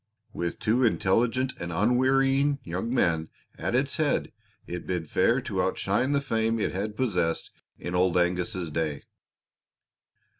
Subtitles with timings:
[0.33, 4.31] With two intelligent and unwearying young men at its head
[4.65, 9.03] it bid fair to outshine the fame it had possessed in Old Angus's day.